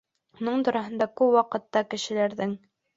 [0.39, 2.63] Уның тураһында күп ваҡытта кешеләрҙең: